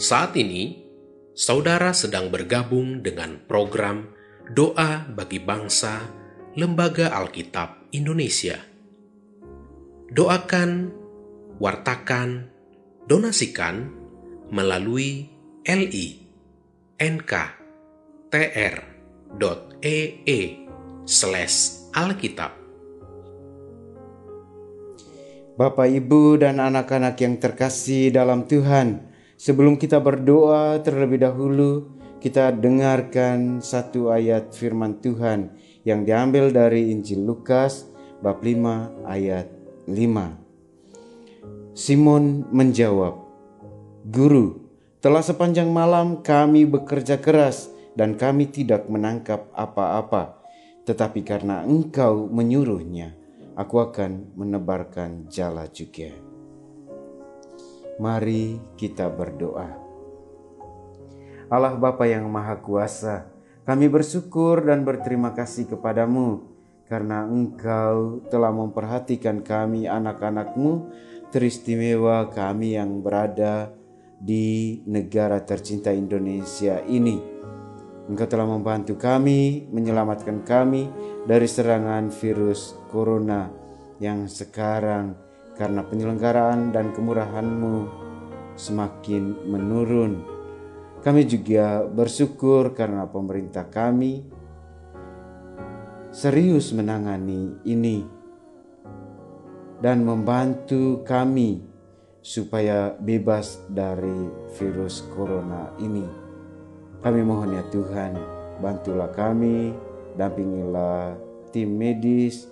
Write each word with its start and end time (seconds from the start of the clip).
Saat 0.00 0.32
ini, 0.40 0.80
saudara 1.36 1.92
sedang 1.92 2.32
bergabung 2.32 3.04
dengan 3.04 3.36
program 3.44 4.08
Doa 4.48 5.04
bagi 5.12 5.36
Bangsa 5.36 6.00
Lembaga 6.56 7.12
Alkitab 7.12 7.92
Indonesia. 7.92 8.56
Doakan, 10.08 10.88
wartakan, 11.60 12.48
donasikan 13.04 13.92
melalui 14.48 15.28
li 15.68 16.08
nk.tr.ee 16.96 17.60
slash 21.04 21.56
alkitab. 21.92 22.56
Bapak, 25.60 25.92
Ibu, 25.92 26.40
dan 26.40 26.56
anak-anak 26.56 27.20
yang 27.20 27.36
terkasih 27.36 28.08
dalam 28.16 28.48
Tuhan, 28.48 29.09
Sebelum 29.40 29.80
kita 29.80 29.96
berdoa 30.04 30.76
terlebih 30.84 31.24
dahulu, 31.24 31.88
kita 32.20 32.52
dengarkan 32.52 33.64
satu 33.64 34.12
ayat 34.12 34.52
firman 34.52 35.00
Tuhan 35.00 35.56
yang 35.80 36.04
diambil 36.04 36.52
dari 36.52 36.92
Injil 36.92 37.24
Lukas 37.24 37.88
bab 38.20 38.44
5 38.44 38.92
ayat 39.08 39.48
5. 39.88 40.36
Simon 41.72 42.44
menjawab, 42.52 43.16
"Guru, 44.12 44.60
telah 45.00 45.24
sepanjang 45.24 45.72
malam 45.72 46.20
kami 46.20 46.68
bekerja 46.68 47.16
keras 47.16 47.72
dan 47.96 48.20
kami 48.20 48.44
tidak 48.44 48.92
menangkap 48.92 49.48
apa-apa, 49.56 50.36
tetapi 50.84 51.24
karena 51.24 51.64
Engkau 51.64 52.28
menyuruhnya, 52.28 53.16
aku 53.56 53.88
akan 53.88 54.36
menebarkan 54.36 55.32
jala 55.32 55.64
juga." 55.72 56.29
Mari 58.00 58.56
kita 58.80 59.12
berdoa. 59.12 59.68
Allah 61.52 61.76
Bapa 61.76 62.08
yang 62.08 62.24
Maha 62.32 62.56
Kuasa, 62.64 63.28
kami 63.68 63.92
bersyukur 63.92 64.64
dan 64.64 64.88
berterima 64.88 65.36
kasih 65.36 65.68
kepadamu 65.68 66.48
karena 66.88 67.28
Engkau 67.28 68.24
telah 68.32 68.48
memperhatikan 68.56 69.44
kami 69.44 69.84
anak-anakmu 69.84 70.88
teristimewa 71.28 72.32
kami 72.32 72.80
yang 72.80 73.04
berada 73.04 73.68
di 74.16 74.80
negara 74.88 75.44
tercinta 75.44 75.92
Indonesia 75.92 76.80
ini. 76.88 77.20
Engkau 78.08 78.24
telah 78.24 78.48
membantu 78.48 78.96
kami, 78.96 79.68
menyelamatkan 79.68 80.40
kami 80.40 80.88
dari 81.28 81.44
serangan 81.44 82.08
virus 82.08 82.80
corona 82.88 83.52
yang 84.00 84.24
sekarang 84.24 85.29
karena 85.60 85.84
penyelenggaraan 85.84 86.72
dan 86.72 86.96
kemurahan-Mu 86.96 87.76
semakin 88.56 89.44
menurun. 89.44 90.24
Kami 91.04 91.28
juga 91.28 91.84
bersyukur 91.84 92.72
karena 92.72 93.04
pemerintah 93.04 93.68
kami 93.68 94.24
serius 96.08 96.72
menangani 96.72 97.60
ini 97.68 98.04
dan 99.84 100.00
membantu 100.00 101.04
kami 101.04 101.60
supaya 102.24 102.96
bebas 102.96 103.60
dari 103.68 104.28
virus 104.56 105.04
corona 105.12 105.72
ini. 105.80 106.04
Kami 107.00 107.20
mohon 107.24 107.56
ya 107.56 107.64
Tuhan, 107.72 108.12
bantulah 108.60 109.08
kami, 109.12 109.72
dampingilah 110.20 111.16
tim 111.48 111.80
medis, 111.80 112.48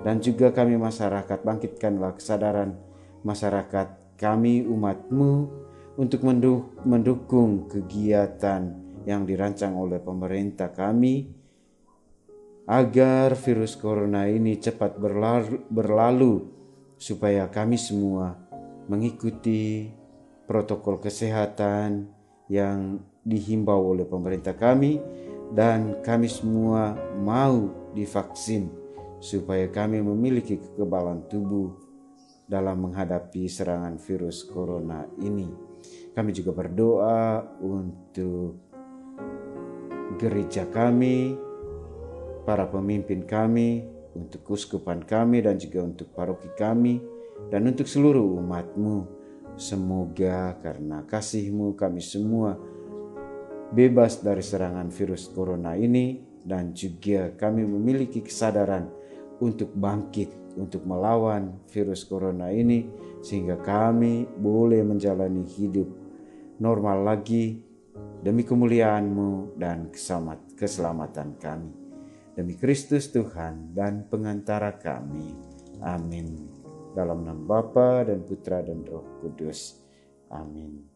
dan 0.00 0.18
juga 0.24 0.50
kami 0.50 0.80
masyarakat 0.80 1.38
bangkitkanlah 1.44 2.16
kesadaran 2.16 2.74
masyarakat 3.22 4.16
kami 4.16 4.64
umatmu 4.64 5.32
untuk 6.00 6.24
mendukung 6.88 7.68
kegiatan 7.68 8.72
yang 9.04 9.28
dirancang 9.28 9.76
oleh 9.76 10.00
pemerintah 10.00 10.72
kami 10.72 11.28
agar 12.64 13.34
virus 13.34 13.74
corona 13.74 14.30
ini 14.30 14.56
cepat 14.56 14.96
berlalu, 14.96 15.66
berlalu 15.68 16.34
supaya 16.96 17.50
kami 17.50 17.74
semua 17.74 18.38
mengikuti 18.86 19.90
protokol 20.46 21.02
kesehatan 21.02 22.06
yang 22.46 23.02
dihimbau 23.26 23.94
oleh 23.94 24.06
pemerintah 24.06 24.54
kami 24.54 25.02
dan 25.54 25.98
kami 26.02 26.30
semua 26.30 26.94
mau 27.18 27.70
divaksin 27.92 28.81
supaya 29.22 29.70
kami 29.70 30.02
memiliki 30.02 30.58
kekebalan 30.58 31.30
tubuh 31.30 31.78
dalam 32.42 32.90
menghadapi 32.90 33.46
serangan 33.46 33.94
virus 34.02 34.42
corona 34.50 35.06
ini. 35.22 35.46
Kami 36.10 36.34
juga 36.34 36.50
berdoa 36.50 37.38
untuk 37.62 38.58
gereja 40.18 40.66
kami, 40.66 41.38
para 42.42 42.66
pemimpin 42.66 43.22
kami, 43.22 43.86
untuk 44.18 44.42
kuskupan 44.42 45.06
kami 45.06 45.40
dan 45.40 45.56
juga 45.56 45.86
untuk 45.86 46.10
paroki 46.12 46.50
kami 46.58 47.00
dan 47.48 47.64
untuk 47.64 47.86
seluruh 47.86 48.42
umatmu. 48.42 49.22
Semoga 49.54 50.58
karena 50.64 51.04
kasihmu 51.06 51.78
kami 51.78 52.02
semua 52.02 52.58
bebas 53.70 54.20
dari 54.20 54.42
serangan 54.42 54.88
virus 54.90 55.28
corona 55.30 55.76
ini 55.78 56.24
dan 56.42 56.74
juga 56.74 57.32
kami 57.36 57.64
memiliki 57.64 58.24
kesadaran 58.24 59.01
untuk 59.42 59.74
bangkit, 59.74 60.54
untuk 60.54 60.86
melawan 60.86 61.58
virus 61.66 62.06
corona 62.06 62.54
ini, 62.54 62.86
sehingga 63.18 63.58
kami 63.58 64.30
boleh 64.38 64.86
menjalani 64.86 65.42
hidup 65.42 65.90
normal 66.62 67.02
lagi 67.02 67.58
demi 68.22 68.46
kemuliaan-Mu 68.46 69.58
dan 69.58 69.90
keselamatan 70.54 71.34
kami. 71.42 71.74
Demi 72.32 72.54
Kristus 72.56 73.10
Tuhan 73.10 73.74
dan 73.74 74.06
pengantara 74.06 74.78
kami. 74.78 75.34
Amin. 75.82 76.48
Dalam 76.94 77.26
nama 77.26 77.42
Bapa 77.42 78.06
dan 78.06 78.22
Putra 78.24 78.62
dan 78.62 78.86
Roh 78.86 79.20
Kudus. 79.20 79.82
Amin. 80.32 80.91